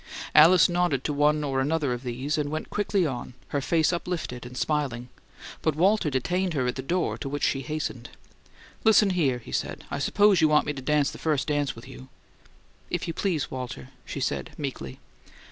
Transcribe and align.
Alice 0.33 0.67
nodded 0.67 1.03
to 1.03 1.13
one 1.13 1.43
or 1.43 1.59
another 1.61 1.93
of 1.93 2.01
these, 2.01 2.35
and 2.35 2.49
went 2.49 2.71
quickly 2.71 3.05
on, 3.05 3.35
her 3.49 3.61
face 3.61 3.93
uplifted 3.93 4.47
and 4.47 4.57
smiling; 4.57 5.09
but 5.61 5.75
Walter 5.75 6.09
detained 6.09 6.55
her 6.55 6.65
at 6.65 6.73
the 6.75 6.81
door 6.81 7.19
to 7.19 7.29
which 7.29 7.43
she 7.43 7.61
hastened. 7.61 8.09
"Listen 8.83 9.11
here," 9.11 9.37
he 9.37 9.51
said. 9.51 9.83
"I 9.91 9.99
suppose 9.99 10.41
you 10.41 10.47
want 10.47 10.65
me 10.65 10.73
to 10.73 10.81
dance 10.81 11.11
the 11.11 11.19
first 11.19 11.47
dance 11.49 11.75
with 11.75 11.87
you" 11.87 12.07
"If 12.89 13.07
you 13.07 13.13
please, 13.13 13.51
Walter," 13.51 13.89
she 14.03 14.21
said, 14.21 14.49
meekly. 14.57 14.97